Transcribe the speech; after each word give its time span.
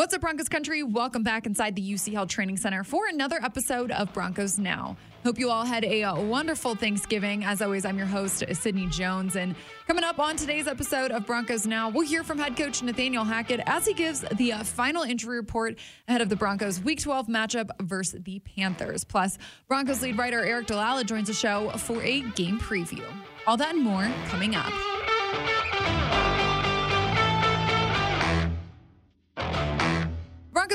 What's 0.00 0.14
up, 0.14 0.22
Broncos 0.22 0.48
country? 0.48 0.82
Welcome 0.82 1.22
back 1.22 1.44
inside 1.44 1.76
the 1.76 1.82
UC 1.82 2.14
Health 2.14 2.30
Training 2.30 2.56
Center 2.56 2.84
for 2.84 3.08
another 3.08 3.38
episode 3.42 3.90
of 3.90 4.10
Broncos 4.14 4.58
Now. 4.58 4.96
Hope 5.24 5.38
you 5.38 5.50
all 5.50 5.66
had 5.66 5.84
a 5.84 6.10
wonderful 6.14 6.74
Thanksgiving. 6.74 7.44
As 7.44 7.60
always, 7.60 7.84
I'm 7.84 7.98
your 7.98 8.06
host, 8.06 8.42
Sydney 8.50 8.86
Jones. 8.86 9.36
And 9.36 9.54
coming 9.86 10.02
up 10.02 10.18
on 10.18 10.36
today's 10.36 10.66
episode 10.66 11.10
of 11.10 11.26
Broncos 11.26 11.66
Now, 11.66 11.90
we'll 11.90 12.06
hear 12.06 12.24
from 12.24 12.38
head 12.38 12.56
coach 12.56 12.82
Nathaniel 12.82 13.24
Hackett 13.24 13.60
as 13.66 13.84
he 13.84 13.92
gives 13.92 14.20
the 14.20 14.54
uh, 14.54 14.64
final 14.64 15.02
injury 15.02 15.36
report 15.36 15.78
ahead 16.08 16.22
of 16.22 16.30
the 16.30 16.36
Broncos' 16.36 16.80
Week 16.80 16.98
12 16.98 17.26
matchup 17.26 17.68
versus 17.82 18.22
the 18.22 18.38
Panthers. 18.38 19.04
Plus, 19.04 19.36
Broncos 19.68 20.00
lead 20.00 20.16
writer 20.16 20.40
Aric 20.40 20.68
DiLalla 20.68 21.04
joins 21.04 21.28
the 21.28 21.34
show 21.34 21.68
for 21.72 22.02
a 22.02 22.22
game 22.22 22.58
preview. 22.58 23.04
All 23.46 23.58
that 23.58 23.74
and 23.74 23.84
more 23.84 24.10
coming 24.30 24.54
up. 24.54 24.72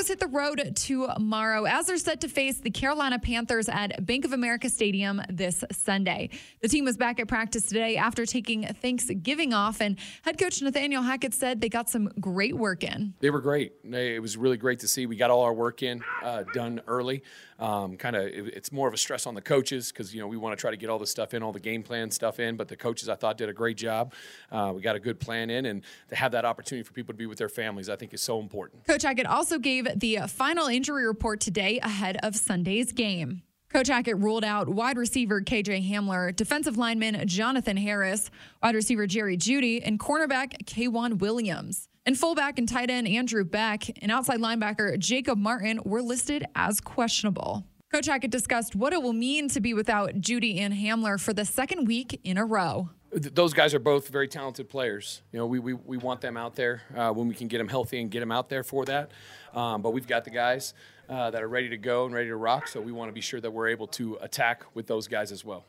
Broncos 0.06 0.08
hit 0.08 0.20
the 0.20 0.36
road 0.38 0.76
tomorrow 0.76 1.64
as 1.64 1.86
they're 1.86 1.96
set 1.96 2.20
to 2.20 2.28
face 2.28 2.58
the 2.60 2.70
Carolina 2.70 3.18
Panthers 3.18 3.68
at 3.68 4.04
Bank 4.06 4.24
of 4.24 4.32
America 4.32 4.68
Stadium 4.68 5.20
this 5.28 5.64
Sunday. 5.72 6.30
The 6.60 6.68
team 6.68 6.84
was 6.84 6.96
back 6.96 7.18
at 7.18 7.26
practice 7.26 7.64
today 7.64 7.96
after 7.96 8.24
taking 8.24 8.62
Thanksgiving 8.66 9.52
off, 9.52 9.80
and 9.80 9.98
head 10.22 10.38
coach 10.38 10.62
Nathaniel 10.62 11.02
Hackett 11.02 11.34
said 11.34 11.60
they 11.60 11.68
got 11.68 11.88
some 11.88 12.08
great 12.20 12.56
work 12.56 12.84
in. 12.84 13.14
They 13.20 13.30
were 13.30 13.40
great. 13.40 13.72
It 13.84 14.22
was 14.22 14.36
really 14.36 14.56
great 14.56 14.80
to 14.80 14.88
see. 14.88 15.06
We 15.06 15.16
got 15.16 15.30
all 15.30 15.42
our 15.42 15.54
work 15.54 15.82
in 15.82 16.02
uh, 16.22 16.44
done 16.54 16.80
early. 16.86 17.22
Um, 17.58 17.96
kind 17.96 18.16
of, 18.16 18.26
it, 18.26 18.48
it's 18.48 18.70
more 18.70 18.86
of 18.86 18.94
a 18.94 18.98
stress 18.98 19.26
on 19.26 19.34
the 19.34 19.40
coaches 19.40 19.90
because 19.90 20.14
you 20.14 20.20
know 20.20 20.26
we 20.26 20.36
want 20.36 20.56
to 20.56 20.60
try 20.60 20.70
to 20.70 20.76
get 20.76 20.90
all 20.90 20.98
the 20.98 21.06
stuff 21.06 21.32
in, 21.34 21.42
all 21.42 21.52
the 21.52 21.60
game 21.60 21.82
plan 21.82 22.10
stuff 22.10 22.38
in. 22.38 22.56
But 22.56 22.68
the 22.68 22.76
coaches, 22.76 23.08
I 23.08 23.14
thought, 23.14 23.38
did 23.38 23.48
a 23.48 23.52
great 23.52 23.76
job. 23.76 24.12
Uh, 24.52 24.72
we 24.74 24.82
got 24.82 24.94
a 24.94 25.00
good 25.00 25.18
plan 25.18 25.50
in, 25.50 25.66
and 25.66 25.82
to 26.10 26.16
have 26.16 26.32
that 26.32 26.44
opportunity 26.44 26.84
for 26.84 26.92
people 26.92 27.14
to 27.14 27.18
be 27.18 27.26
with 27.26 27.38
their 27.38 27.48
families, 27.48 27.88
I 27.88 27.96
think, 27.96 28.12
is 28.12 28.22
so 28.22 28.40
important. 28.40 28.86
Coach 28.86 29.02
Hackett 29.02 29.26
also 29.26 29.58
gave 29.58 29.86
the 30.00 30.18
final 30.28 30.66
injury 30.66 31.06
report 31.06 31.40
today 31.40 31.78
ahead 31.80 32.18
of 32.22 32.36
Sunday's 32.36 32.92
game. 32.92 33.42
Coach 33.70 33.88
Hackett 33.88 34.18
ruled 34.18 34.44
out 34.44 34.68
wide 34.68 34.96
receiver 34.96 35.40
KJ 35.40 35.90
Hamler, 35.90 36.34
defensive 36.34 36.76
lineman 36.76 37.26
Jonathan 37.26 37.76
Harris, 37.76 38.30
wide 38.62 38.74
receiver 38.74 39.06
Jerry 39.06 39.36
Jeudy, 39.36 39.80
and 39.84 39.98
cornerback 39.98 40.64
K'Waun 40.66 41.18
Williams. 41.18 41.88
And 42.04 42.16
fullback 42.16 42.58
and 42.58 42.68
tight 42.68 42.90
end 42.90 43.08
Andrew 43.08 43.44
Beck 43.44 43.90
and 44.02 44.12
outside 44.12 44.38
linebacker 44.38 44.98
Jacob 44.98 45.38
Martin 45.38 45.80
were 45.84 46.02
listed 46.02 46.44
as 46.54 46.80
questionable. 46.80 47.64
Coach 47.92 48.06
Hackett 48.06 48.30
discussed 48.30 48.76
what 48.76 48.92
it 48.92 49.02
will 49.02 49.12
mean 49.12 49.48
to 49.48 49.60
be 49.60 49.72
without 49.72 50.20
Jeudy 50.20 50.60
and 50.60 50.74
Hamler 50.74 51.18
for 51.18 51.32
the 51.32 51.44
second 51.44 51.86
week 51.86 52.20
in 52.22 52.36
a 52.36 52.44
row 52.44 52.90
those 53.12 53.52
guys 53.54 53.74
are 53.74 53.78
both 53.78 54.08
very 54.08 54.28
talented 54.28 54.68
players. 54.68 55.22
You 55.32 55.38
know, 55.38 55.46
we, 55.46 55.58
we, 55.58 55.72
we 55.74 55.96
want 55.96 56.20
them 56.20 56.36
out 56.36 56.56
there 56.56 56.82
uh, 56.94 57.10
when 57.12 57.28
we 57.28 57.34
can 57.34 57.48
get 57.48 57.58
them 57.58 57.68
healthy 57.68 58.00
and 58.00 58.10
get 58.10 58.20
them 58.20 58.32
out 58.32 58.48
there 58.48 58.62
for 58.62 58.84
that. 58.86 59.10
Um, 59.54 59.82
but 59.82 59.90
we've 59.90 60.06
got 60.06 60.24
the 60.24 60.30
guys 60.30 60.74
uh, 61.08 61.30
that 61.30 61.42
are 61.42 61.48
ready 61.48 61.68
to 61.70 61.76
go 61.76 62.04
and 62.04 62.14
ready 62.14 62.28
to 62.28 62.36
rock, 62.36 62.68
so 62.68 62.80
we 62.80 62.92
want 62.92 63.08
to 63.08 63.12
be 63.12 63.20
sure 63.20 63.40
that 63.40 63.50
we're 63.50 63.68
able 63.68 63.86
to 63.88 64.18
attack 64.20 64.64
with 64.74 64.86
those 64.86 65.08
guys 65.08 65.32
as 65.32 65.44
well. 65.44 65.64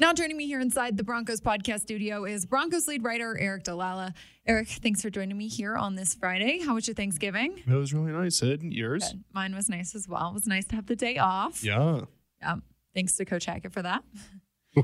Now 0.00 0.12
joining 0.12 0.36
me 0.36 0.46
here 0.46 0.60
inside 0.60 0.96
the 0.96 1.02
Broncos 1.02 1.40
podcast 1.40 1.80
studio 1.80 2.24
is 2.24 2.46
Broncos 2.46 2.86
lead 2.86 3.02
writer 3.02 3.36
Aric 3.40 3.64
DiLalla. 3.64 4.12
Aric, 4.48 4.78
thanks 4.80 5.02
for 5.02 5.10
joining 5.10 5.36
me 5.36 5.48
here 5.48 5.76
on 5.76 5.96
this 5.96 6.14
Friday. 6.14 6.60
How 6.60 6.74
was 6.74 6.86
your 6.86 6.94
Thanksgiving? 6.94 7.60
It 7.66 7.74
was 7.74 7.92
really 7.92 8.12
nice. 8.12 8.40
Ed, 8.40 8.62
yours? 8.62 9.10
Good. 9.10 9.24
Mine 9.32 9.56
was 9.56 9.68
nice 9.68 9.96
as 9.96 10.06
well. 10.06 10.28
It 10.28 10.34
was 10.34 10.46
nice 10.46 10.66
to 10.66 10.76
have 10.76 10.86
the 10.86 10.94
day 10.94 11.18
off. 11.18 11.64
Yeah. 11.64 12.02
Yeah. 12.40 12.56
Thanks 12.94 13.16
to 13.16 13.24
Coach 13.24 13.46
Hackett 13.46 13.72
for 13.72 13.82
that. 13.82 14.04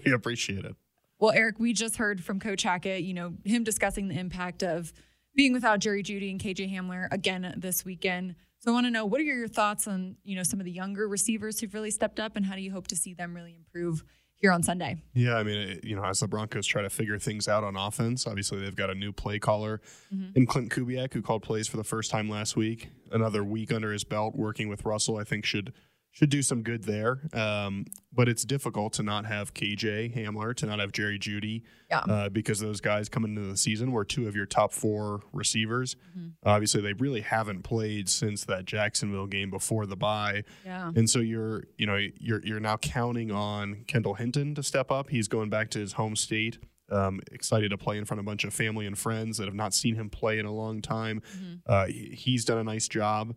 We 0.05 0.13
appreciate 0.13 0.65
it. 0.65 0.75
Well, 1.19 1.33
Aric, 1.33 1.59
we 1.59 1.73
just 1.73 1.97
heard 1.97 2.23
from 2.23 2.41
Coach 2.41 2.63
Hackett, 2.63 3.03
you 3.03 3.15
know, 3.15 3.35
him 3.45 3.65
discussing 3.65 4.09
the 4.09 4.19
impact 4.19 4.63
of 4.63 4.93
being 5.35 5.53
without 5.53 5.79
Jerry 5.79 6.03
Jeudy 6.03 6.31
and 6.31 6.41
KJ 6.41 6.73
Hamler 6.73 7.09
again 7.11 7.55
this 7.57 7.85
weekend. 7.85 8.35
So 8.59 8.71
I 8.71 8.75
want 8.75 8.87
to 8.87 8.91
know 8.91 9.05
what 9.05 9.21
are 9.21 9.25
your 9.25 9.49
thoughts 9.49 9.87
on, 9.87 10.17
you 10.25 10.37
know, 10.37 10.43
some 10.43 10.59
of 10.59 10.65
the 10.65 10.73
younger 10.73 11.07
receivers 11.07 11.61
who've 11.61 11.73
really 11.75 11.91
stepped 11.91 12.19
up 12.19 12.37
and 12.37 12.47
how 12.47 12.55
do 12.55 12.63
you 12.63 12.73
hope 12.73 12.87
to 12.89 12.97
see 12.97 13.15
them 13.15 13.35
really 13.35 13.55
improve 13.55 14.05
here 14.37 14.51
on 14.51 14.63
Sunday? 14.63 14.97
Yeah, 15.13 15.37
I 15.37 15.43
mean, 15.43 15.81
you 15.83 15.97
know, 15.97 16.05
as 16.05 16.21
the 16.21 16.29
Broncos 16.29 16.67
try 16.67 16.83
to 16.83 16.91
figure 16.91 17.19
things 17.19 17.47
out 17.47 17.63
on 17.63 17.77
offense, 17.77 18.27
obviously 18.27 18.61
they've 18.61 18.75
got 18.75 18.91
a 18.91 18.95
new 18.95 19.13
play 19.13 19.39
caller 19.39 19.81
mm-hmm. 20.13 20.31
in 20.35 20.47
Klint 20.47 20.71
Kubiak 20.71 21.13
who 21.13 21.23
called 21.23 21.43
plays 21.43 21.69
for 21.69 21.77
the 21.77 21.85
first 21.85 22.11
time 22.11 22.29
last 22.29 22.57
week. 22.57 22.91
Another 23.13 23.45
week 23.45 23.73
under 23.73 23.93
his 23.93 24.05
belt 24.05 24.35
working 24.35 24.69
with 24.69 24.85
Russell, 24.85 25.17
I 25.17 25.25
think 25.25 25.45
should– 25.45 25.73
should 26.15 26.31
do 26.31 26.43
some 26.43 26.63
good 26.63 26.85
there. 26.85 27.19
Um, 27.33 27.87
but 28.13 28.29
it's 28.29 28.45
difficult 28.45 28.93
to 28.95 29.03
not 29.03 29.27
have 29.27 29.53
KJ 29.53 30.15
Hamler, 30.17 30.55
to 30.55 30.67
not 30.67 30.79
have 30.79 30.93
Jerry 30.93 31.19
Jeudy, 31.19 31.63
yeah. 31.91 31.99
uh, 31.99 32.29
because 32.29 32.61
those 32.61 32.81
guys 32.81 33.09
coming 33.09 33.37
into 33.37 33.49
the 33.49 33.57
season 33.57 33.91
were 33.91 34.05
two 34.05 34.29
of 34.29 34.37
your 34.37 34.47
top 34.47 34.73
four 34.73 35.23
receivers. 35.33 35.97
Mm-hmm. 36.17 36.29
Obviously, 36.45 36.81
they 36.81 36.93
really 36.93 37.21
haven't 37.21 37.63
played 37.63 38.09
since 38.09 38.45
that 38.45 38.65
Jacksonville 38.65 39.27
game 39.27 39.51
before 39.51 39.87
the 39.87 39.97
bye, 39.97 40.45
yeah. 40.65 40.93
and 40.95 41.11
so 41.11 41.19
you're 41.19 41.65
you 41.77 41.87
know 41.87 41.99
you're 42.21 42.41
you're 42.45 42.61
now 42.61 42.77
counting 42.77 43.33
on 43.33 43.85
Kendall 43.89 44.15
Hinton 44.15 44.55
to 44.55 44.63
step 44.63 44.93
up. 44.93 45.11
He's 45.11 45.27
going 45.27 45.51
back 45.51 45.69
to 45.71 45.81
his 45.81 45.95
home 45.95 46.15
state. 46.15 46.59
Um, 46.91 47.21
excited 47.33 47.71
to 47.71 47.79
play 47.79 47.99
in 47.99 48.05
front 48.05 48.21
of 48.21 48.27
a 48.27 48.29
bunch 48.29 48.45
of 48.45 48.55
family 48.55 48.87
and 48.87 48.97
friends 48.97 49.39
that 49.39 49.47
have 49.47 49.55
not 49.55 49.75
seen 49.75 49.97
him 49.97 50.11
play 50.11 50.39
in 50.39 50.47
a 50.47 50.53
long 50.53 50.81
time. 50.81 51.23
Mm-hmm. 51.37 51.55
Uh, 51.67 51.87
he's 51.87 52.45
done 52.45 52.59
a 52.59 52.65
nice 52.65 52.87
job. 52.87 53.35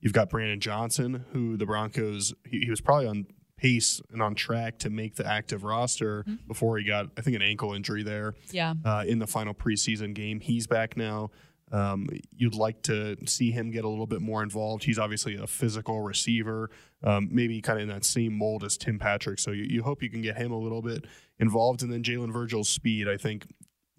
You've 0.00 0.12
got 0.12 0.30
Brandon 0.30 0.60
Johnson, 0.60 1.24
who 1.32 1.56
the 1.56 1.66
Broncos, 1.66 2.34
he, 2.44 2.60
he 2.60 2.70
was 2.70 2.80
probably 2.80 3.06
on 3.06 3.26
pace 3.56 4.00
and 4.10 4.22
on 4.22 4.34
track 4.34 4.78
to 4.78 4.90
make 4.90 5.16
the 5.16 5.26
active 5.26 5.62
roster 5.62 6.24
mm-hmm. 6.26 6.46
before 6.48 6.78
he 6.78 6.84
got, 6.84 7.06
I 7.18 7.20
think, 7.20 7.36
an 7.36 7.42
ankle 7.42 7.74
injury 7.74 8.02
there. 8.02 8.34
Yeah. 8.50 8.74
Uh, 8.84 9.04
in 9.06 9.18
the 9.18 9.26
final 9.26 9.52
preseason 9.52 10.14
game, 10.14 10.40
he's 10.40 10.66
back 10.66 10.96
now. 10.96 11.30
Um, 11.72 12.08
you'd 12.34 12.54
like 12.56 12.82
to 12.84 13.16
see 13.26 13.52
him 13.52 13.70
get 13.70 13.84
a 13.84 13.88
little 13.88 14.06
bit 14.06 14.20
more 14.20 14.42
involved. 14.42 14.82
He's 14.82 14.98
obviously 14.98 15.36
a 15.36 15.46
physical 15.46 16.00
receiver, 16.00 16.70
um, 17.04 17.28
maybe 17.30 17.60
kind 17.60 17.78
of 17.78 17.84
in 17.84 17.88
that 17.90 18.04
same 18.04 18.36
mold 18.36 18.64
as 18.64 18.76
Tim 18.76 18.98
Patrick. 18.98 19.38
So 19.38 19.52
you, 19.52 19.66
you 19.68 19.82
hope 19.82 20.02
you 20.02 20.10
can 20.10 20.22
get 20.22 20.36
him 20.36 20.50
a 20.50 20.58
little 20.58 20.82
bit 20.82 21.04
involved. 21.38 21.82
And 21.82 21.92
then 21.92 22.02
Jalen 22.02 22.32
Virgil's 22.32 22.68
speed, 22.68 23.08
I 23.08 23.16
think, 23.16 23.46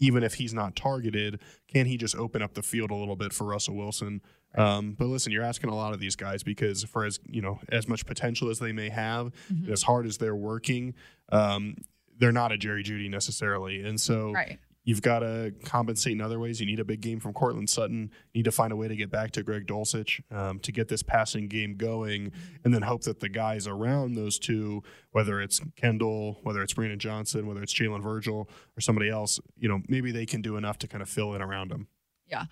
even 0.01 0.23
if 0.23 0.33
he's 0.33 0.53
not 0.53 0.75
targeted, 0.75 1.39
can 1.71 1.85
he 1.85 1.95
just 1.95 2.15
open 2.15 2.41
up 2.41 2.55
the 2.55 2.63
field 2.63 2.91
a 2.91 2.95
little 2.95 3.15
bit 3.15 3.31
for 3.31 3.45
Russell 3.45 3.75
Wilson? 3.75 4.21
Um, 4.55 4.95
but 4.97 5.05
listen, 5.05 5.31
you're 5.31 5.43
asking 5.43 5.69
a 5.69 5.75
lot 5.75 5.93
of 5.93 6.01
these 6.01 6.17
guys 6.17 6.43
because 6.43 6.83
for 6.83 7.05
as 7.05 7.19
you 7.29 7.41
know, 7.41 7.59
as 7.69 7.87
much 7.87 8.05
potential 8.05 8.49
as 8.49 8.59
they 8.59 8.73
may 8.73 8.89
have, 8.89 9.31
mm-hmm. 9.53 9.71
as 9.71 9.83
hard 9.83 10.05
as 10.05 10.17
they're 10.17 10.35
working, 10.35 10.95
um, 11.31 11.75
they're 12.17 12.33
not 12.33 12.51
a 12.51 12.57
Jerry 12.57 12.83
Jeudy 12.83 13.09
necessarily, 13.09 13.81
and 13.83 14.01
so 14.01 14.31
right. 14.33 14.59
You've 14.83 15.03
got 15.03 15.19
to 15.19 15.53
compensate 15.63 16.13
in 16.13 16.21
other 16.21 16.39
ways. 16.39 16.59
You 16.59 16.65
need 16.65 16.79
a 16.79 16.83
big 16.83 17.01
game 17.01 17.19
from 17.19 17.33
Courtland 17.33 17.69
Sutton. 17.69 18.09
You 18.33 18.39
need 18.39 18.45
to 18.45 18.51
find 18.51 18.73
a 18.73 18.75
way 18.75 18.87
to 18.87 18.95
get 18.95 19.11
back 19.11 19.31
to 19.31 19.43
Greg 19.43 19.67
Dulcich 19.67 20.21
um, 20.35 20.59
to 20.59 20.71
get 20.71 20.87
this 20.87 21.03
passing 21.03 21.47
game 21.47 21.75
going, 21.75 22.31
and 22.63 22.73
then 22.73 22.81
hope 22.81 23.03
that 23.03 23.19
the 23.19 23.29
guys 23.29 23.67
around 23.67 24.15
those 24.15 24.39
two, 24.39 24.81
whether 25.11 25.39
it's 25.39 25.61
Kendall, 25.75 26.39
whether 26.41 26.63
it's 26.63 26.73
Brandon 26.73 26.97
Johnson, 26.97 27.45
whether 27.45 27.61
it's 27.61 27.73
Jalen 27.73 28.01
Virgil 28.01 28.49
or 28.75 28.81
somebody 28.81 29.09
else, 29.09 29.39
you 29.55 29.69
know, 29.69 29.81
maybe 29.87 30.11
they 30.11 30.25
can 30.25 30.41
do 30.41 30.57
enough 30.57 30.79
to 30.79 30.87
kind 30.87 31.03
of 31.03 31.09
fill 31.09 31.35
in 31.35 31.41
around 31.43 31.69
them. 31.69 31.87
Yeah. 32.27 32.45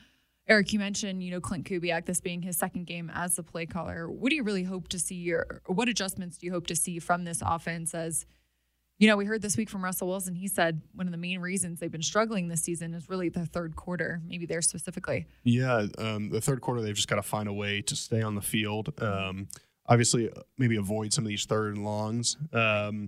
Aric, 0.49 0.73
you 0.73 0.79
mentioned, 0.79 1.23
you 1.23 1.29
know, 1.29 1.39
Klint 1.39 1.63
Kubiak, 1.63 2.05
this 2.05 2.21
being 2.21 2.41
his 2.41 2.57
second 2.57 2.87
game 2.87 3.11
as 3.13 3.35
the 3.35 3.43
play 3.43 3.67
caller. 3.67 4.09
What 4.09 4.29
do 4.29 4.35
you 4.35 4.43
really 4.43 4.63
hope 4.63 4.87
to 4.89 4.99
see, 4.99 5.31
or, 5.31 5.61
what 5.67 5.87
adjustments 5.87 6.39
do 6.39 6.47
you 6.47 6.51
hope 6.51 6.65
to 6.67 6.75
see 6.75 6.97
from 6.97 7.23
this 7.23 7.43
offense? 7.45 7.93
As 7.93 8.25
you 8.99 9.07
know, 9.07 9.15
we 9.15 9.23
heard 9.25 9.41
this 9.41 9.55
week 9.55 9.69
from 9.69 9.83
Russell 9.83 10.09
Wilson. 10.09 10.35
He 10.35 10.49
said 10.49 10.81
one 10.93 11.07
of 11.07 11.11
the 11.11 11.17
main 11.17 11.39
reasons 11.39 11.79
they've 11.79 11.91
been 11.91 12.03
struggling 12.03 12.49
this 12.49 12.61
season 12.61 12.93
is 12.93 13.09
really 13.09 13.29
the 13.29 13.45
third 13.45 13.77
quarter, 13.77 14.21
maybe 14.27 14.45
there 14.45 14.61
specifically. 14.61 15.25
Yeah, 15.43 15.87
um, 15.97 16.29
the 16.29 16.41
third 16.41 16.59
quarter, 16.59 16.81
they've 16.81 16.95
just 16.95 17.07
got 17.07 17.15
to 17.15 17.23
find 17.23 17.47
a 17.47 17.53
way 17.53 17.81
to 17.83 17.95
stay 17.95 18.21
on 18.21 18.35
the 18.35 18.41
field. 18.41 18.93
Um, 19.01 19.47
obviously, 19.87 20.29
maybe 20.57 20.75
avoid 20.75 21.13
some 21.13 21.23
of 21.23 21.29
these 21.29 21.45
third 21.45 21.77
and 21.77 21.85
longs. 21.85 22.35
Um, 22.51 23.07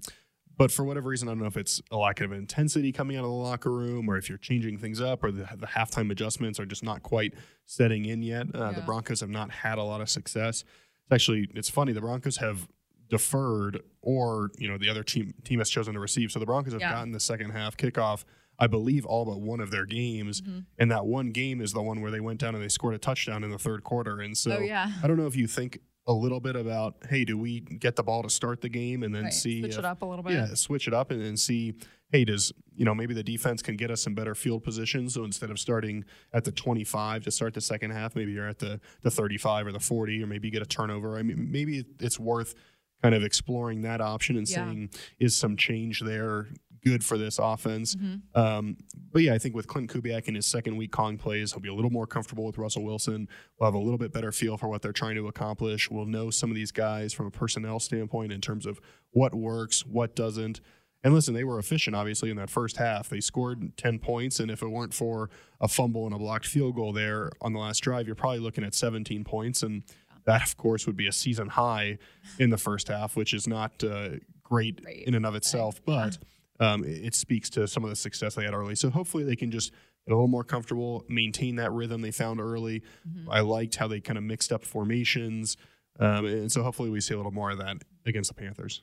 but 0.58 0.72
for 0.72 0.86
whatever 0.86 1.10
reason, 1.10 1.28
I 1.28 1.32
don't 1.32 1.42
know 1.42 1.48
if 1.48 1.58
it's 1.58 1.82
a 1.92 1.98
lack 1.98 2.22
of 2.22 2.32
intensity 2.32 2.94
coming 2.94 3.18
out 3.18 3.26
of 3.26 3.30
the 3.30 3.36
locker 3.36 3.72
room 3.72 4.10
or 4.10 4.18
if 4.18 4.30
you're 4.30 4.38
changing 4.38 4.78
things 4.78 5.02
up 5.02 5.26
or 5.26 5.32
the, 5.32 5.48
the 5.58 5.68
halftime 5.68 6.10
adjustments 6.10 6.58
are 6.58 6.66
just 6.66 6.84
not 6.84 7.04
quite 7.04 7.34
setting 7.66 8.06
in 8.06 8.22
yet. 8.22 8.48
Uh, 8.56 8.60
yeah. 8.60 8.72
The 8.72 8.82
Broncos 8.82 9.20
have 9.20 9.30
not 9.30 9.52
had 9.52 9.78
a 9.78 9.84
lot 9.84 10.00
of 10.00 10.10
success. 10.10 10.64
It's 11.04 11.12
actually, 11.12 11.50
it's 11.54 11.70
funny. 11.70 11.92
The 11.92 12.02
Broncos 12.02 12.38
have 12.38 12.68
deferred 13.12 13.84
or, 14.02 14.50
you 14.58 14.68
know, 14.68 14.78
the 14.78 14.90
other 14.90 15.04
team, 15.04 15.36
team 15.44 15.60
has 15.60 15.70
chosen 15.70 15.94
to 15.94 16.00
receive. 16.00 16.32
So 16.32 16.40
the 16.40 16.46
Broncos 16.46 16.74
have 16.74 16.82
yeah. 16.82 16.94
gotten 16.94 17.12
the 17.12 17.20
second 17.20 17.52
half 17.52 17.78
kickoff. 17.78 18.24
I 18.58 18.68
believe 18.68 19.06
all 19.06 19.26
but 19.26 19.42
one 19.42 19.60
of 19.60 19.72
their 19.72 19.86
games, 19.86 20.42
mm-hmm. 20.42 20.60
and 20.78 20.92
that 20.92 21.06
one 21.06 21.32
game 21.32 21.62
is 21.62 21.74
the 21.74 21.82
one 21.82 22.02
where 22.02 22.12
they 22.12 22.20
went 22.20 22.40
down 22.40 22.56
and 22.56 22.64
they 22.64 22.70
scored 22.70 22.94
a 22.94 23.00
touchdown 23.00 23.44
in 23.44 23.52
the 23.52 23.58
third 23.58 23.84
quarter. 23.84 24.22
And 24.22 24.38
so, 24.38 24.58
oh, 24.58 24.60
yeah. 24.60 24.92
I 25.04 25.08
don't 25.08 25.18
know 25.18 25.26
if 25.26 25.36
you 25.36 25.48
think 25.48 25.80
a 26.08 26.14
little 26.14 26.40
bit 26.40 26.56
about 26.56 26.96
hey 27.10 27.24
do 27.24 27.38
we 27.38 27.60
get 27.60 27.96
the 27.96 28.02
ball 28.02 28.24
to 28.24 28.30
start 28.30 28.60
the 28.60 28.70
game 28.70 29.04
and 29.04 29.14
then 29.14 29.26
right. 29.26 29.34
see 29.34 29.62
switch 29.62 29.74
if, 29.74 29.80
it 29.80 29.86
up 29.86 30.02
a 30.02 30.06
little 30.06 30.24
bit 30.24 30.34
yeah 30.34 30.48
switch 30.56 30.88
it 30.88 30.96
up 30.96 31.12
and 31.12 31.24
then 31.24 31.38
see 31.38 31.76
hey 32.12 32.26
does 32.26 32.52
you 32.76 32.84
know 32.84 32.96
maybe 32.96 33.14
the 33.14 33.22
defense 33.22 33.62
can 33.62 33.76
get 33.76 33.92
us 33.92 34.02
some 34.02 34.16
better 34.16 34.34
field 34.34 34.64
positions 34.64 35.14
so 35.14 35.24
instead 35.24 35.52
of 35.52 35.60
starting 35.60 36.04
at 36.34 36.44
the 36.44 36.52
25 36.52 37.24
to 37.24 37.30
start 37.30 37.54
the 37.54 37.62
second 37.62 37.92
half 37.92 38.16
maybe 38.16 38.32
you're 38.32 38.50
at 38.50 38.58
the 38.58 38.80
the 39.04 39.12
35 39.12 39.68
or 39.68 39.72
the 39.72 39.80
40 39.80 40.24
or 40.24 40.28
maybe 40.28 40.48
you 40.48 40.52
get 40.52 40.64
a 40.64 40.66
turnover 40.66 41.18
i 41.18 41.22
mean 41.22 41.52
maybe 41.52 41.86
it's 42.00 42.20
worth 42.20 42.56
kind 43.02 43.16
of 43.16 43.24
exploring 43.24 43.82
that 43.82 44.02
option 44.02 44.38
and 44.38 44.50
yeah. 44.50 44.66
seeing 44.66 44.90
is 45.20 45.36
some 45.36 45.58
change 45.58 46.02
there 46.02 46.48
good 46.84 47.04
for 47.04 47.18
this 47.18 47.40
offense. 47.40 47.96
Um, 48.36 48.78
but 49.12 49.22
yeah, 49.22 49.34
I 49.34 49.38
think 49.38 49.56
with 49.56 49.68
Klint 49.68 49.92
Kubiak 49.92 50.28
in 50.28 50.36
his 50.36 50.46
second 50.46 50.78
week 50.78 50.92
calling 50.92 51.18
plays, 51.18 51.52
he'll 51.52 51.62
be 51.62 51.70
a 51.70 51.74
little 51.74 51.92
more 51.92 52.08
comfortable 52.08 52.46
with 52.46 52.58
Russell 52.58 52.84
Wilson. 52.84 53.28
We'll 53.60 53.68
have 53.68 53.76
a 53.76 53.80
little 53.80 53.98
bit 53.98 54.12
better 54.12 54.32
feel 54.32 54.58
for 54.58 54.68
what 54.68 54.82
they're 54.82 54.92
trying 54.92 55.16
to 55.16 55.28
accomplish. 55.28 55.90
We'll 55.90 56.06
know 56.06 56.30
some 56.30 56.50
of 56.50 56.56
these 56.56 56.72
guys 56.72 57.14
from 57.14 57.28
a 57.28 57.32
personnel 57.32 57.80
standpoint 57.80 58.32
in 58.32 58.42
terms 58.42 58.66
of 58.66 58.80
what 59.12 59.34
works, 59.36 59.86
what 59.86 60.16
doesn't. 60.16 60.62
And 61.04 61.14
listen, 61.16 61.34
they 61.34 61.44
were 61.44 61.58
efficient, 61.58 61.96
obviously, 61.96 62.30
in 62.30 62.38
that 62.38 62.50
first 62.50 62.78
half. 62.78 63.10
They 63.10 63.22
scored 63.22 63.76
10 63.76 63.98
points, 64.00 64.40
and 64.40 64.52
if 64.52 64.62
it 64.62 64.68
weren't 64.68 64.94
for 64.94 65.32
a 65.60 65.68
fumble 65.68 66.06
and 66.06 66.14
a 66.14 66.20
blocked 66.20 66.46
field 66.46 66.76
goal 66.76 66.94
there 66.94 67.32
on 67.42 67.54
the 67.54 67.60
last 67.60 67.80
drive, 67.80 68.06
you're 68.06 68.16
probably 68.16 68.40
looking 68.40 68.64
at 68.64 68.76
17 68.76 69.24
points. 69.24 69.64
And 69.64 69.82
that, 70.26 70.44
of 70.44 70.58
course, 70.58 70.86
would 70.88 70.98
be 70.98 71.08
a 71.08 71.12
season 71.12 71.48
high 71.48 71.98
in 72.40 72.50
the 72.50 72.58
first 72.58 72.88
half, 72.88 73.16
which 73.16 73.34
is 73.34 73.48
not 73.48 73.84
uh, 73.84 74.10
great 74.44 74.84
Great. 74.84 75.08
in 75.08 75.16
and 75.16 75.26
of 75.26 75.36
itself, 75.36 75.82
but 75.86 76.18
um, 76.60 76.84
it 76.86 77.16
speaks 77.16 77.50
to 77.52 77.68
some 77.68 77.84
of 77.84 77.90
the 77.90 77.96
success 77.96 78.36
they 78.36 78.44
had 78.46 78.54
early. 78.54 78.76
So 78.76 78.90
hopefully 78.90 79.24
they 79.24 79.36
can 79.36 79.50
just 79.52 79.72
get 79.72 80.14
a 80.14 80.16
little 80.16 80.28
more 80.28 80.44
comfortable, 80.44 81.06
maintain 81.10 81.56
that 81.56 81.72
rhythm 81.72 82.02
they 82.02 82.12
found 82.12 82.40
early. 82.40 82.84
I 83.30 83.42
liked 83.42 83.76
how 83.76 83.88
they 83.88 84.00
kind 84.00 84.18
of 84.18 84.24
mixed 84.24 84.52
up 84.52 84.64
formations. 84.64 85.58
Um, 86.00 86.26
and 86.26 86.52
so 86.52 86.64
hopefully 86.64 86.90
we 86.90 87.02
see 87.02 87.14
a 87.14 87.18
little 87.18 87.32
more 87.32 87.52
of 87.52 87.58
that 87.60 87.78
against 88.06 88.30
the 88.30 88.34
Panthers. 88.34 88.82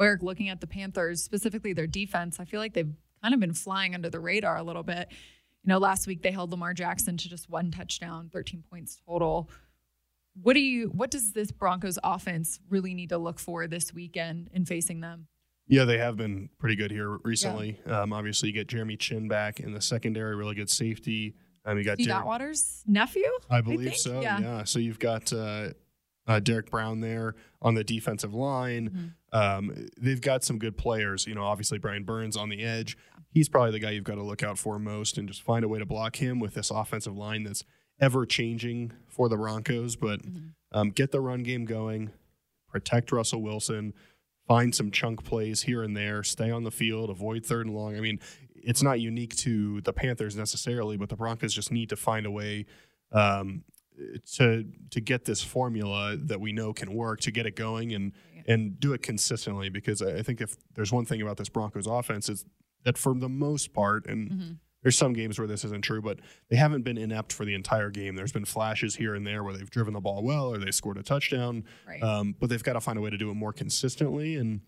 Aric, 0.00 0.22
looking 0.22 0.48
at 0.48 0.60
the 0.60 0.66
Panthers, 0.66 1.22
specifically 1.22 1.72
their 1.72 1.86
defense, 1.86 2.40
I 2.40 2.44
feel 2.44 2.60
like 2.60 2.74
they've 2.74 2.92
kind 3.22 3.34
of 3.34 3.40
been 3.40 3.54
flying 3.54 3.94
under 3.94 4.10
the 4.10 4.20
radar 4.20 4.56
a 4.56 4.62
little 4.62 4.82
bit. 4.82 5.08
You 5.10 5.68
know, 5.68 5.78
last 5.78 6.06
week 6.06 6.22
they 6.22 6.30
held 6.30 6.50
Lamar 6.50 6.74
Jackson 6.74 7.16
to 7.16 7.28
just 7.28 7.48
one 7.48 7.70
touchdown, 7.70 8.28
13 8.32 8.64
points 8.70 9.00
total. 9.06 9.48
What 10.42 10.54
do 10.54 10.60
you 10.60 10.88
what 10.88 11.10
does 11.10 11.32
this 11.32 11.50
Broncos 11.52 11.98
offense 12.02 12.58
really 12.68 12.94
need 12.94 13.10
to 13.10 13.18
look 13.18 13.38
for 13.38 13.66
this 13.66 13.94
weekend 13.94 14.50
in 14.52 14.64
facing 14.66 15.00
them? 15.00 15.28
Yeah, 15.66 15.84
they 15.84 15.96
have 15.98 16.16
been 16.16 16.50
pretty 16.58 16.76
good 16.76 16.90
here 16.90 17.18
recently. 17.24 17.80
Um, 17.86 18.12
obviously, 18.12 18.48
you 18.48 18.54
get 18.54 18.66
Jeremy 18.68 18.96
Chinn 18.96 19.28
back 19.28 19.60
in 19.60 19.72
the 19.72 19.80
secondary, 19.80 20.36
really 20.36 20.54
good 20.54 20.68
safety. 20.68 21.34
Um, 21.64 21.78
you 21.78 21.84
got 21.84 21.98
You 21.98 22.04
Derrick, 22.06 22.20
got 22.20 22.26
Waters' 22.26 22.82
nephew? 22.86 23.30
I 23.48 23.62
believe 23.62 23.88
think? 23.90 23.96
so. 23.96 24.20
Yeah. 24.20 24.40
Yeah. 24.40 24.64
So 24.64 24.78
you've 24.78 24.98
got 24.98 25.32
uh, 25.32 25.70
uh, 26.26 26.40
Derrick 26.40 26.70
Brown 26.70 27.00
there 27.00 27.34
on 27.62 27.74
the 27.74 27.84
defensive 27.84 28.34
line. 28.34 28.90
Mm-hmm. 29.32 29.68
Um, 29.70 29.86
they've 29.98 30.20
got 30.20 30.44
some 30.44 30.58
good 30.58 30.76
players. 30.76 31.26
You 31.26 31.34
know, 31.34 31.44
obviously 31.44 31.78
Brian 31.78 32.04
Burns 32.04 32.36
on 32.36 32.50
the 32.50 32.62
edge. 32.62 32.98
He's 33.30 33.48
probably 33.48 33.70
the 33.72 33.78
guy 33.78 33.90
you've 33.90 34.04
got 34.04 34.16
to 34.16 34.22
look 34.22 34.42
out 34.42 34.58
for 34.58 34.78
most, 34.78 35.16
and 35.16 35.26
just 35.26 35.42
find 35.42 35.64
a 35.64 35.68
way 35.68 35.78
to 35.78 35.86
block 35.86 36.16
him 36.16 36.40
with 36.40 36.54
this 36.54 36.70
offensive 36.70 37.16
line 37.16 37.42
that's 37.42 37.64
ever 38.00 38.26
changing 38.26 38.92
for 39.08 39.28
the 39.28 39.36
Broncos. 39.36 39.96
But 39.96 40.22
Mm-hmm. 40.22 40.46
um, 40.72 40.90
get 40.90 41.10
the 41.12 41.20
run 41.20 41.42
game 41.42 41.64
going, 41.64 42.10
protect 42.68 43.12
Russell 43.12 43.42
Wilson, 43.42 43.94
find 44.48 44.74
some 44.74 44.90
chunk 44.90 45.24
plays 45.24 45.62
here 45.62 45.82
and 45.82 45.96
there, 45.96 46.22
stay 46.22 46.50
on 46.50 46.64
the 46.64 46.70
field, 46.70 47.10
avoid 47.10 47.46
third 47.46 47.66
and 47.66 47.74
long. 47.74 47.96
I 47.96 48.00
mean, 48.00 48.18
it's 48.54 48.82
not 48.82 49.00
unique 49.00 49.36
to 49.36 49.80
the 49.82 49.92
Panthers 49.92 50.36
necessarily, 50.36 50.96
but 50.96 51.08
the 51.08 51.16
Broncos 51.16 51.54
just 51.54 51.70
need 51.70 51.88
to 51.90 51.96
find 51.96 52.26
a 52.26 52.30
way 52.30 52.66
um, 53.12 53.62
to 54.34 54.64
to 54.90 55.00
get 55.00 55.24
this 55.24 55.42
formula 55.42 56.16
that 56.16 56.40
we 56.40 56.52
know 56.52 56.72
can 56.72 56.92
work 56.94 57.20
to 57.20 57.30
get 57.30 57.46
it 57.46 57.54
going 57.56 57.92
and 57.92 58.12
and 58.46 58.80
do 58.80 58.92
it 58.92 59.02
consistently. 59.02 59.68
Because 59.68 60.02
I 60.02 60.16
I 60.16 60.22
think 60.22 60.40
if 60.40 60.56
there's 60.74 60.92
one 60.92 61.04
thing 61.04 61.22
about 61.22 61.36
this 61.36 61.48
Broncos 61.48 61.86
offense 61.86 62.28
is 62.28 62.44
that 62.84 62.98
for 62.98 63.14
the 63.14 63.28
most 63.28 63.72
part, 63.72 64.06
and 64.06 64.58
there's 64.84 64.96
some 64.96 65.12
games 65.12 65.38
where 65.40 65.48
this 65.48 65.64
isn't 65.64 65.82
true, 65.82 66.00
but 66.00 66.20
they 66.48 66.56
haven't 66.56 66.82
been 66.82 66.96
inept 66.96 67.32
for 67.32 67.44
the 67.44 67.54
entire 67.54 67.90
game. 67.90 68.14
There's 68.14 68.30
been 68.30 68.44
flashes 68.44 68.94
here 68.94 69.16
and 69.16 69.26
there 69.26 69.42
where 69.42 69.52
they've 69.52 69.68
driven 69.68 69.92
the 69.94 70.00
ball 70.00 70.22
well 70.22 70.52
or 70.54 70.58
they 70.58 70.70
scored 70.70 70.98
a 70.98 71.02
touchdown, 71.02 71.64
Right. 71.88 72.00
um, 72.02 72.36
but 72.38 72.48
they've 72.50 72.62
got 72.62 72.74
to 72.74 72.80
find 72.80 72.96
a 72.96 73.00
way 73.00 73.10
to 73.10 73.18
do 73.18 73.30
it 73.30 73.34
more 73.34 73.52
consistently. 73.52 74.36
And 74.36 74.60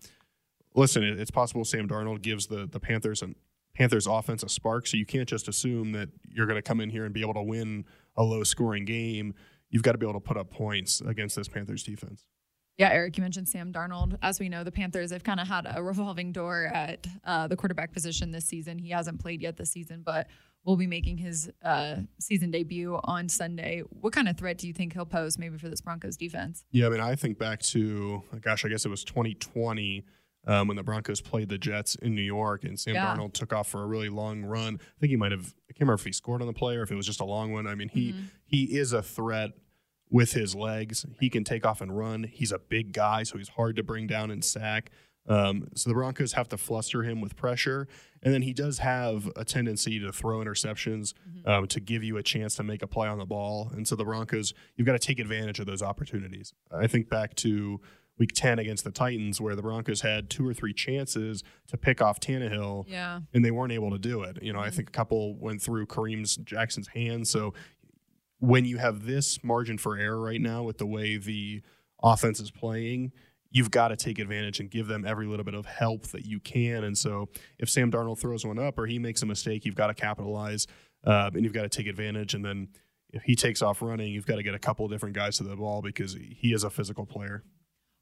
listen, 0.75 1.03
it, 1.03 1.17
it's 1.19 1.31
possible 1.31 1.63
Sam 1.63 1.87
Darnold 1.87 2.21
gives 2.21 2.47
the 2.47 2.67
the 2.67 2.79
Panthers 2.81 3.21
and 3.21 3.35
Panthers 3.73 4.07
offense 4.07 4.43
a 4.43 4.49
spark. 4.49 4.87
So 4.87 4.97
you 4.97 5.05
can't 5.05 5.29
just 5.29 5.47
assume 5.47 5.91
that 5.93 6.09
you're 6.29 6.47
going 6.47 6.57
to 6.57 6.61
come 6.67 6.81
in 6.81 6.89
here 6.89 7.05
and 7.05 7.13
be 7.13 7.21
able 7.21 7.35
to 7.35 7.43
win 7.43 7.85
a 8.15 8.23
low 8.23 8.43
scoring 8.43 8.83
game. 8.85 9.35
You've 9.69 9.83
got 9.83 9.91
to 9.91 9.97
be 9.99 10.05
able 10.07 10.19
to 10.19 10.25
put 10.27 10.35
up 10.37 10.49
points 10.49 10.99
against 11.01 11.35
this 11.35 11.47
Panthers 11.47 11.83
defense. 11.83 12.25
Yeah, 12.77 12.93
Aric, 12.95 13.17
you 13.17 13.23
mentioned 13.23 13.49
Sam 13.49 13.73
Darnold. 13.73 14.17
As 14.21 14.39
we 14.39 14.49
know, 14.49 14.63
the 14.63 14.71
Panthers 14.71 15.11
have 15.11 15.23
kind 15.23 15.39
of 15.39 15.47
had 15.47 15.65
a 15.75 15.81
revolving 15.81 16.31
door 16.31 16.69
at 16.73 17.07
uh, 17.25 17.47
the 17.47 17.55
quarterback 17.55 17.91
position 17.91 18.31
this 18.31 18.45
season. 18.45 18.77
He 18.77 18.91
hasn't 18.91 19.19
played 19.19 19.41
yet 19.41 19.57
this 19.57 19.71
season, 19.71 20.03
but 20.05 20.27
will 20.63 20.77
be 20.77 20.85
making 20.85 21.17
his 21.17 21.49
uh, 21.63 21.95
season 22.19 22.51
debut 22.51 22.99
on 23.05 23.29
Sunday. 23.29 23.81
What 23.89 24.13
kind 24.13 24.27
of 24.29 24.37
threat 24.37 24.57
do 24.59 24.67
you 24.67 24.73
think 24.73 24.93
he'll 24.93 25.05
pose 25.05 25.39
maybe 25.39 25.57
for 25.57 25.69
this 25.69 25.81
Broncos 25.81 26.17
defense? 26.17 26.65
Yeah, 26.71 26.87
I 26.87 26.89
mean, 26.89 26.99
I 26.99 27.15
think 27.15 27.39
back 27.39 27.61
to, 27.63 28.21
gosh, 28.41 28.63
I 28.63 28.67
guess 28.69 28.85
it 28.85 28.89
was 28.89 29.03
2020 29.05 30.05
um, 30.45 30.67
when 30.67 30.77
the 30.77 30.83
Broncos 30.83 31.19
played 31.19 31.49
the 31.49 31.57
Jets 31.57 31.95
in 31.95 32.13
New 32.13 32.21
York 32.21 32.63
and 32.63 32.79
Sam 32.79 32.93
Yeah. 32.95 33.15
Darnold 33.15 33.33
took 33.33 33.53
off 33.53 33.67
for 33.69 33.81
a 33.81 33.87
really 33.87 34.09
long 34.09 34.43
run. 34.43 34.75
I 34.75 34.99
think 34.99 35.09
he 35.09 35.15
might 35.17 35.31
have, 35.31 35.53
I 35.69 35.73
can't 35.73 35.81
remember 35.81 35.95
if 35.95 36.05
he 36.05 36.11
scored 36.11 36.41
on 36.41 36.47
the 36.47 36.53
play 36.53 36.75
or 36.75 36.83
if 36.83 36.91
it 36.91 36.95
was 36.95 37.05
just 37.07 37.21
a 37.21 37.25
long 37.25 37.51
one. 37.53 37.65
I 37.65 37.73
mean, 37.75 37.89
he 37.89 38.13
he 38.45 38.77
is 38.77 38.93
a 38.93 39.01
threat 39.01 39.51
with 40.09 40.33
his 40.33 40.55
legs. 40.55 41.05
He 41.19 41.29
can 41.29 41.43
take 41.43 41.65
off 41.65 41.81
and 41.81 41.97
run. 41.97 42.23
He's 42.23 42.51
a 42.51 42.59
big 42.59 42.93
guy, 42.93 43.23
so 43.23 43.37
he's 43.37 43.49
hard 43.49 43.75
to 43.75 43.83
bring 43.83 44.07
down 44.07 44.31
and 44.31 44.43
sack. 44.43 44.91
Um, 45.29 45.67
so 45.75 45.89
the 45.89 45.93
Broncos 45.93 46.33
have 46.33 46.47
to 46.49 46.57
fluster 46.57 47.03
him 47.03 47.19
with 47.19 47.35
pressure, 47.35 47.89
and 48.23 48.33
then 48.33 48.43
he 48.43 48.53
does 48.53 48.77
have 48.77 49.29
a 49.35 49.43
tendency 49.43 49.99
to 49.99 50.13
throw 50.13 50.37
interceptions 50.37 51.13
um, 51.45 51.67
to 51.67 51.81
give 51.81 52.01
you 52.01 52.15
a 52.15 52.23
chance 52.23 52.55
to 52.55 52.63
make 52.63 52.81
a 52.81 52.87
play 52.87 53.09
on 53.09 53.17
the 53.17 53.25
ball. 53.25 53.69
And 53.73 53.85
so 53.85 53.97
the 53.97 54.05
Broncos, 54.05 54.53
you've 54.77 54.85
got 54.87 54.93
to 54.93 54.99
take 54.99 55.19
advantage 55.19 55.59
of 55.59 55.65
those 55.65 55.81
opportunities. 55.81 56.53
I 56.71 56.87
think 56.87 57.09
back 57.09 57.35
to 57.35 57.81
Week 58.17 58.31
Ten 58.33 58.57
against 58.57 58.85
the 58.85 58.89
Titans, 58.91 59.41
where 59.41 59.53
the 59.55 59.61
Broncos 59.61 59.99
had 60.01 60.29
two 60.29 60.47
or 60.47 60.53
three 60.53 60.73
chances 60.73 61.43
to 61.67 61.77
pick 61.77 62.01
off 62.01 62.21
Tannehill, 62.21 62.85
Yeah. 62.87 63.19
and 63.33 63.43
they 63.43 63.51
weren't 63.51 63.73
able 63.73 63.91
to 63.91 63.99
do 63.99 64.23
it. 64.23 64.41
You 64.41 64.53
know, 64.53 64.59
I 64.59 64.69
think 64.69 64.87
a 64.87 64.91
couple 64.93 65.35
went 65.35 65.61
through 65.61 65.87
Kareem's 65.87 66.37
Jackson's 66.37 66.87
hands. 66.87 67.29
So 67.29 67.53
when 68.39 68.65
you 68.65 68.77
have 68.77 69.05
this 69.05 69.43
margin 69.43 69.77
for 69.77 69.97
error 69.97 70.19
right 70.19 70.41
now 70.41 70.63
with 70.63 70.77
the 70.77 70.85
way 70.85 71.17
the 71.17 71.61
offense 72.03 72.39
is 72.39 72.51
playing, 72.51 73.11
you've 73.49 73.71
got 73.71 73.87
to 73.89 73.95
take 73.95 74.19
advantage 74.19 74.59
and 74.59 74.69
give 74.69 74.87
them 74.87 75.05
every 75.05 75.25
little 75.25 75.45
bit 75.45 75.53
of 75.53 75.65
help 75.65 76.07
that 76.07 76.25
you 76.25 76.39
can. 76.39 76.83
And 76.83 76.97
so 76.97 77.29
if 77.57 77.69
Sam 77.69 77.91
Darnold 77.91 78.19
throws 78.19 78.45
one 78.45 78.59
up 78.59 78.77
or 78.77 78.85
he 78.85 78.99
makes 78.99 79.21
a 79.21 79.25
mistake, 79.25 79.65
you've 79.65 79.75
got 79.75 79.87
to 79.87 79.93
capitalize 79.93 80.67
uh, 81.05 81.31
and 81.33 81.43
you've 81.43 81.53
got 81.53 81.63
to 81.63 81.69
take 81.69 81.87
advantage. 81.87 82.33
And 82.33 82.43
then 82.43 82.69
if 83.11 83.23
he 83.23 83.35
takes 83.35 83.61
off 83.61 83.81
running, 83.81 84.11
you've 84.11 84.25
got 84.25 84.35
to 84.35 84.43
get 84.43 84.53
a 84.53 84.59
couple 84.59 84.85
of 84.85 84.91
different 84.91 85.15
guys 85.15 85.37
to 85.37 85.43
the 85.43 85.55
ball 85.55 85.81
because 85.81 86.13
he 86.13 86.53
is 86.53 86.63
a 86.63 86.69
physical 86.69 87.05
player. 87.05 87.43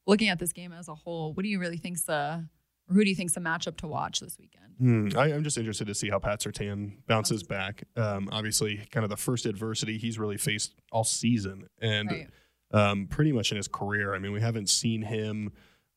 Looking 0.08 0.30
at 0.30 0.40
this 0.40 0.52
game 0.52 0.72
as 0.72 0.88
a 0.88 0.96
whole, 0.96 1.34
what 1.34 1.44
do 1.44 1.50
you 1.50 1.60
really 1.60 1.78
think's 1.78 2.04
the, 2.04 2.48
or 2.90 2.96
who 2.96 3.04
do 3.04 3.10
you 3.10 3.16
think's 3.16 3.34
the 3.34 3.42
matchup 3.42 3.78
to 3.78 3.88
watch 3.88 4.20
this 4.20 4.38
weekend? 4.40 4.66
Hmm, 4.78 5.18
I, 5.18 5.34
I'm 5.34 5.44
just 5.44 5.58
interested 5.58 5.88
to 5.88 5.96
see 5.96 6.10
how 6.10 6.20
Pat 6.20 6.42
Surtain 6.42 6.98
bounces 7.08 7.44
back. 7.44 7.84
Um, 7.96 8.28
obviously, 8.32 8.86
kind 8.92 9.04
of 9.04 9.10
the 9.10 9.18
first 9.18 9.46
adversity 9.46 9.98
he's 9.98 10.20
really 10.20 10.38
faced 10.38 10.74
all 10.92 11.04
season, 11.06 11.68
and 11.80 12.12
Right. 12.12 12.30
um, 12.72 13.08
pretty 13.08 13.32
much 13.32 13.52
in 13.52 13.58
his 13.58 13.68
career. 13.68 14.14
I 14.14 14.20
mean, 14.20 14.32
we 14.34 14.42
haven't 14.42 14.70
seen 14.70 15.02
him 15.04 15.52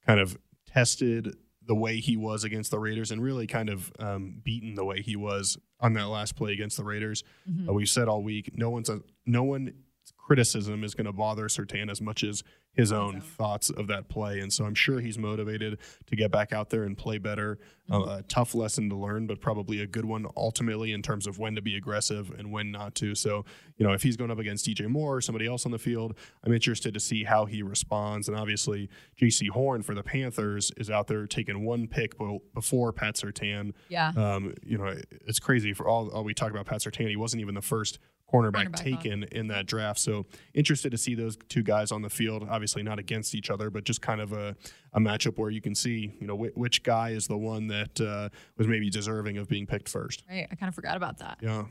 kind 0.06 0.20
of 0.20 0.38
tested 0.66 1.36
the 1.66 1.74
way 1.74 1.98
he 2.00 2.16
was 2.16 2.44
against 2.44 2.70
the 2.70 2.78
Raiders, 2.78 3.10
and 3.10 3.22
really 3.22 3.46
kind 3.46 3.68
of 3.68 3.92
um, 3.98 4.40
beaten 4.42 4.74
the 4.74 4.84
way 4.84 5.02
he 5.02 5.16
was 5.16 5.58
on 5.80 5.92
that 5.94 6.06
last 6.08 6.34
play 6.36 6.52
against 6.52 6.76
the 6.78 6.84
Raiders. 6.84 7.24
Uh, 7.68 7.72
we've 7.72 7.88
said 7.90 8.08
all 8.08 8.22
week, 8.22 8.50
no 8.56 8.70
one's 8.70 8.88
a, 8.88 9.00
no 9.26 9.42
one 9.42 9.74
criticism 10.16 10.84
is 10.84 10.94
going 10.94 11.06
to 11.06 11.12
bother 11.12 11.48
Surtain 11.48 11.90
as 11.90 12.00
much 12.00 12.24
as 12.24 12.42
his 12.78 12.92
own 12.92 13.20
thoughts 13.20 13.70
of 13.70 13.88
that 13.88 14.08
play. 14.08 14.38
And 14.38 14.52
so 14.52 14.64
I'm 14.64 14.74
sure 14.74 15.00
he's 15.00 15.18
motivated 15.18 15.78
to 16.06 16.14
get 16.14 16.30
back 16.30 16.52
out 16.52 16.70
there 16.70 16.84
and 16.84 16.96
play 16.96 17.18
better. 17.18 17.58
Uh, 17.90 18.18
a 18.18 18.22
tough 18.28 18.54
lesson 18.54 18.88
to 18.90 18.94
learn, 18.94 19.26
but 19.26 19.40
probably 19.40 19.80
a 19.80 19.86
good 19.86 20.04
one 20.04 20.26
ultimately 20.36 20.92
in 20.92 21.02
terms 21.02 21.26
of 21.26 21.38
when 21.38 21.56
to 21.56 21.62
be 21.62 21.76
aggressive 21.76 22.30
and 22.38 22.52
when 22.52 22.70
not 22.70 22.94
to. 22.94 23.16
So, 23.16 23.44
you 23.78 23.86
know, 23.86 23.94
if 23.94 24.02
he's 24.02 24.16
going 24.16 24.30
up 24.30 24.38
against 24.38 24.64
DJ 24.64 24.86
Moore 24.86 25.16
or 25.16 25.20
somebody 25.20 25.46
else 25.46 25.64
on 25.64 25.72
the 25.72 25.78
field, 25.78 26.16
I'm 26.44 26.52
interested 26.52 26.94
to 26.94 27.00
see 27.00 27.24
how 27.24 27.46
he 27.46 27.62
responds. 27.62 28.28
And 28.28 28.36
obviously, 28.36 28.88
Jaycee 29.20 29.48
Horn 29.48 29.82
for 29.82 29.94
the 29.94 30.04
Panthers 30.04 30.70
is 30.76 30.88
out 30.88 31.08
there 31.08 31.26
taking 31.26 31.64
one 31.64 31.88
pick 31.88 32.16
be- 32.16 32.40
before 32.54 32.92
Pat 32.92 33.16
Surtain. 33.16 33.72
Yeah. 33.88 34.12
Um, 34.16 34.54
you 34.62 34.78
know, 34.78 34.94
it's 35.26 35.40
crazy 35.40 35.72
for 35.72 35.88
all, 35.88 36.10
all 36.10 36.22
we 36.22 36.34
talk 36.34 36.50
about 36.50 36.66
Pat 36.66 36.82
Surtain. 36.82 37.08
He 37.08 37.16
wasn't 37.16 37.40
even 37.40 37.54
the 37.56 37.62
first 37.62 37.98
cornerback, 38.32 38.70
Cornerback 38.70 38.76
taken 38.76 39.22
in 39.24 39.48
that 39.48 39.66
draft. 39.66 39.98
So 39.98 40.26
interested 40.54 40.90
to 40.90 40.98
see 40.98 41.14
those 41.14 41.36
two 41.48 41.62
guys 41.62 41.90
on 41.92 42.02
the 42.02 42.10
field. 42.10 42.46
Obviously 42.48 42.82
not 42.82 42.98
against 42.98 43.34
each 43.34 43.50
other, 43.50 43.70
but 43.70 43.84
just 43.84 44.02
kind 44.02 44.20
of 44.20 44.32
a, 44.32 44.54
a 44.92 45.00
matchup 45.00 45.38
where 45.38 45.50
you 45.50 45.60
can 45.60 45.74
see, 45.74 46.12
you 46.20 46.26
know, 46.26 46.36
wh- 46.36 46.56
which 46.56 46.82
guy 46.82 47.10
is 47.10 47.26
the 47.26 47.36
one 47.36 47.68
that 47.68 48.00
uh, 48.00 48.28
was 48.56 48.66
maybe 48.66 48.90
deserving 48.90 49.38
of 49.38 49.48
being 49.48 49.66
picked 49.66 49.88
first. 49.88 50.24
Right. 50.28 50.46
I 50.50 50.54
kind 50.54 50.68
of 50.68 50.74
forgot 50.74 50.96
about 50.96 51.18
that. 51.18 51.38
Yeah. 51.40 51.64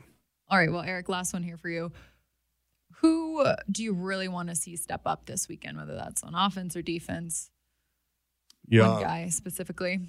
All 0.48 0.58
right. 0.58 0.72
Well, 0.72 0.82
Aric, 0.82 1.08
last 1.08 1.32
one 1.32 1.42
here 1.42 1.56
for 1.56 1.68
you. 1.68 1.92
Who 3.00 3.42
uh, 3.42 3.56
do 3.70 3.84
you 3.84 3.92
really 3.92 4.28
want 4.28 4.48
to 4.48 4.56
see 4.56 4.74
step 4.74 5.02
up 5.06 5.26
this 5.26 5.48
weekend, 5.48 5.76
whether 5.76 5.94
that's 5.94 6.22
on 6.24 6.34
offense 6.34 6.74
or 6.74 6.82
defense? 6.82 7.50
Yeah. 8.66 8.88
One 8.88 9.02
guy 9.02 9.28
specifically. 9.28 10.00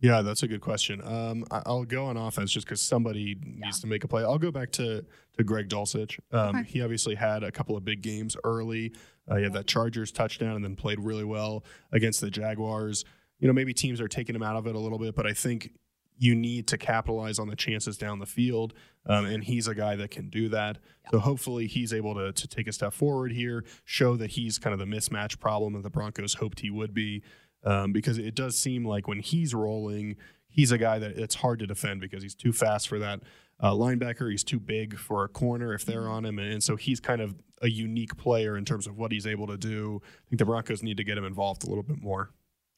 Yeah, 0.00 0.20
that's 0.22 0.42
a 0.42 0.48
good 0.48 0.60
question. 0.60 1.00
Um, 1.02 1.44
I- 1.50 1.62
I'll 1.64 1.84
go 1.84 2.04
on 2.06 2.16
offense 2.18 2.52
just 2.52 2.66
because 2.66 2.82
somebody 2.82 3.36
needs 3.42 3.80
to 3.80 3.86
make 3.86 4.04
a 4.04 4.08
play. 4.08 4.22
I'll 4.22 4.38
go 4.38 4.50
back 4.50 4.70
to 4.72 5.04
to 5.38 5.44
Greg 5.44 5.68
Dulcich. 5.68 6.18
Um, 6.32 6.56
Okay. 6.56 6.64
He 6.68 6.82
obviously 6.82 7.14
had 7.14 7.42
a 7.42 7.50
couple 7.52 7.76
of 7.76 7.84
big 7.84 8.00
games 8.02 8.36
early. 8.44 8.92
Uh, 9.28 9.36
he 9.36 9.42
had 9.44 9.52
that 9.54 9.66
Chargers 9.66 10.10
touchdown 10.12 10.56
and 10.56 10.64
then 10.64 10.76
played 10.76 10.98
really 11.00 11.24
well 11.24 11.64
against 11.92 12.20
the 12.22 12.30
Jaguars. 12.30 13.04
You 13.38 13.46
know, 13.46 13.52
maybe 13.52 13.74
teams 13.74 14.00
are 14.00 14.08
taking 14.08 14.34
him 14.34 14.42
out 14.42 14.56
of 14.56 14.66
it 14.66 14.74
a 14.74 14.78
little 14.78 14.98
bit, 14.98 15.14
but 15.14 15.26
I 15.26 15.32
think 15.34 15.72
you 16.18 16.34
need 16.34 16.66
to 16.68 16.78
capitalize 16.78 17.38
on 17.38 17.48
the 17.48 17.56
chances 17.56 17.98
down 17.98 18.18
the 18.18 18.24
field. 18.26 18.72
Um, 19.04 19.26
and 19.26 19.44
he's 19.44 19.68
a 19.68 19.74
guy 19.74 19.96
that 19.96 20.10
can 20.10 20.30
do 20.30 20.48
that. 20.48 20.78
So 21.10 21.18
hopefully 21.18 21.66
he's 21.66 21.92
able 21.92 22.14
to, 22.14 22.32
to 22.32 22.48
take 22.48 22.66
a 22.66 22.72
step 22.72 22.94
forward 22.94 23.32
here, 23.32 23.62
show 23.84 24.16
that 24.16 24.30
he's 24.32 24.58
kind 24.58 24.72
of 24.72 24.78
the 24.78 24.86
mismatch 24.86 25.38
problem 25.38 25.74
that 25.74 25.82
the 25.82 25.90
Broncos 25.90 26.34
hoped 26.34 26.60
he 26.60 26.70
would 26.70 26.94
be. 26.94 27.22
Um, 27.66 27.92
because 27.92 28.16
it 28.16 28.34
does 28.34 28.56
seem 28.58 28.86
like 28.86 29.08
when 29.08 29.18
he's 29.18 29.52
rolling, 29.54 30.16
he's 30.48 30.72
a 30.72 30.78
guy 30.78 30.98
that 31.00 31.18
it's 31.18 31.34
hard 31.34 31.58
to 31.58 31.66
defend 31.66 32.00
because 32.00 32.22
he's 32.22 32.34
too 32.34 32.52
fast 32.52 32.88
for 32.88 32.98
that 33.00 33.20
uh, 33.60 33.72
linebacker. 33.72 34.30
He's 34.30 34.44
too 34.44 34.60
big 34.60 34.98
for 34.98 35.24
a 35.24 35.28
corner 35.28 35.74
if 35.74 35.84
they're 35.84 36.08
on 36.08 36.24
him. 36.24 36.38
And, 36.38 36.52
and 36.52 36.62
so 36.62 36.76
he's 36.76 37.00
kind 37.00 37.20
of 37.20 37.34
a 37.62 37.68
unique 37.68 38.16
player 38.16 38.56
in 38.56 38.64
terms 38.64 38.86
of 38.86 38.96
what 38.96 39.10
he's 39.12 39.26
able 39.26 39.46
to 39.48 39.56
do. 39.56 40.00
I 40.04 40.30
think 40.30 40.38
the 40.38 40.44
Broncos 40.44 40.82
need 40.82 40.96
to 40.98 41.04
get 41.04 41.18
him 41.18 41.24
involved 41.24 41.64
a 41.64 41.68
little 41.68 41.82
bit 41.82 42.00
more. 42.00 42.30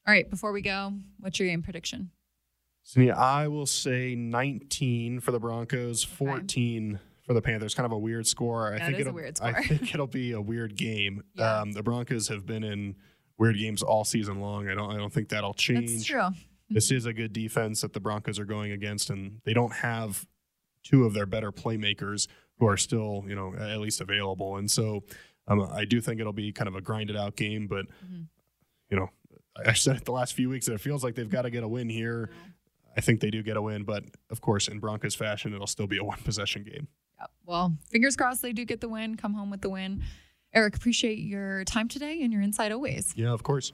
All 0.07 0.13
right, 0.13 0.29
before 0.29 0.51
we 0.51 0.61
go, 0.61 0.93
what's 1.19 1.39
your 1.39 1.47
game 1.47 1.61
prediction? 1.61 2.09
So 2.81 3.01
yeah, 3.01 3.15
I 3.17 3.47
will 3.47 3.67
say 3.67 4.15
19 4.15 5.19
for 5.19 5.31
the 5.31 5.39
Broncos, 5.39 6.03
14 6.03 6.99
for 7.21 7.33
the 7.33 7.41
Panthers. 7.41 7.75
Kind 7.75 7.85
of 7.85 7.91
a 7.91 7.97
weird 7.97 8.25
score. 8.25 8.73
I 8.73 8.79
That 8.79 8.87
think 8.87 8.99
it'll, 8.99 9.13
weird 9.13 9.39
I 9.41 9.61
think 9.61 9.93
it'll 9.93 10.07
be 10.07 10.31
a 10.31 10.41
weird 10.41 10.75
game. 10.75 11.23
Yeah. 11.35 11.59
Um, 11.59 11.73
the 11.73 11.83
Broncos 11.83 12.29
have 12.29 12.45
been 12.45 12.63
in 12.63 12.95
weird 13.39 13.57
games 13.57 13.81
all 13.81 14.03
season 14.05 14.39
long. 14.39 14.69
I 14.69 14.75
don't 14.75 14.91
I 14.91 14.97
don't 14.97 15.11
think 15.11 15.29
that'll 15.29 15.53
change. 15.55 15.89
That's 15.91 16.05
true. 16.05 16.27
This 16.69 16.91
is 16.91 17.07
a 17.07 17.13
good 17.13 17.33
defense 17.33 17.81
that 17.81 17.93
the 17.93 17.99
Broncos 17.99 18.37
are 18.37 18.45
going 18.45 18.71
against, 18.73 19.09
and 19.09 19.41
they 19.43 19.53
don't 19.53 19.73
have 19.73 20.27
two 20.83 21.05
of 21.05 21.13
their 21.15 21.25
better 21.25 21.51
playmakers 21.51 22.27
who 22.59 22.67
are 22.67 22.77
still, 22.77 23.23
you 23.27 23.33
know, 23.35 23.55
at 23.55 23.79
least 23.79 24.01
available. 24.01 24.57
And 24.57 24.69
so 24.69 25.03
um, 25.47 25.67
I 25.71 25.85
do 25.85 25.99
think 25.99 26.19
it'll 26.21 26.31
be 26.33 26.51
kind 26.51 26.67
of 26.67 26.75
a 26.75 26.81
grinded 26.81 27.15
out 27.17 27.35
game, 27.35 27.65
but 27.67 27.85
Mm-hmm. 28.05 28.21
you 28.91 28.97
know, 28.97 29.09
I 29.65 29.73
said 29.73 29.95
it 29.97 30.05
the 30.05 30.11
last 30.11 30.33
few 30.35 30.47
weeks 30.49 30.67
that 30.67 30.73
it 30.73 30.81
feels 30.81 31.03
like 31.03 31.15
they've 31.15 31.29
got 31.29 31.41
to 31.43 31.49
get 31.49 31.63
a 31.63 31.67
win 31.67 31.89
here. 31.89 32.29
I 32.95 33.01
think 33.01 33.19
they 33.19 33.29
do 33.31 33.41
get 33.41 33.57
a 33.57 33.61
win, 33.61 33.83
but 33.83 34.03
of 34.29 34.39
course, 34.41 34.67
in 34.67 34.79
Broncos 34.79 35.15
fashion, 35.15 35.53
it'll 35.53 35.67
still 35.67 35.87
be 35.87 35.97
a 35.97 36.03
one 36.03 36.19
possession 36.23 36.63
game. 36.63 36.87
Yep. 37.19 37.31
Well, 37.45 37.77
fingers 37.89 38.15
crossed 38.15 38.41
they 38.41 38.53
do 38.53 38.63
get 38.63 38.79
the 38.81 38.89
win, 38.89 39.15
come 39.15 39.33
home 39.33 39.49
with 39.49 39.61
the 39.61 39.69
win. 39.69 40.03
Aric, 40.55 40.75
appreciate 40.75 41.19
your 41.19 41.63
time 41.65 41.87
today 41.87 42.23
and 42.23 42.33
your 42.33 42.41
insight 42.41 42.71
always. 42.71 43.13
Yeah, 43.15 43.31
of 43.31 43.43
course. 43.43 43.71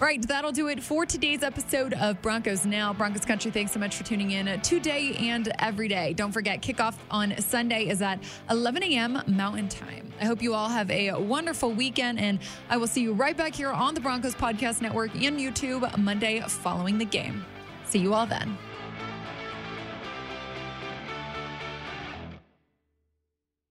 Right, 0.00 0.20
that'll 0.26 0.50
do 0.50 0.66
it 0.66 0.82
for 0.82 1.06
today's 1.06 1.44
episode 1.44 1.94
of 1.94 2.20
Broncos 2.22 2.66
Now. 2.66 2.92
Broncos 2.92 3.24
Country, 3.24 3.52
thanks 3.52 3.70
so 3.70 3.78
much 3.78 3.94
for 3.94 4.02
tuning 4.02 4.32
in 4.32 4.60
today 4.62 5.14
and 5.14 5.52
every 5.60 5.86
day. 5.86 6.14
Don't 6.14 6.32
forget, 6.32 6.60
kickoff 6.60 6.96
on 7.10 7.38
Sunday 7.40 7.88
is 7.88 8.02
at 8.02 8.20
11 8.50 8.82
a.m. 8.82 9.22
Mountain 9.28 9.68
Time. 9.68 10.12
I 10.20 10.24
hope 10.24 10.42
you 10.42 10.54
all 10.54 10.68
have 10.68 10.90
a 10.90 11.12
wonderful 11.12 11.70
weekend, 11.72 12.18
and 12.18 12.40
I 12.68 12.78
will 12.78 12.88
see 12.88 13.02
you 13.02 13.12
right 13.12 13.36
back 13.36 13.54
here 13.54 13.70
on 13.70 13.94
the 13.94 14.00
Broncos 14.00 14.34
Podcast 14.34 14.82
Network 14.82 15.14
and 15.14 15.38
YouTube 15.38 15.96
Monday 15.98 16.40
following 16.40 16.98
the 16.98 17.04
game. 17.04 17.44
See 17.84 18.00
you 18.00 18.12
all 18.14 18.26
then. 18.26 18.58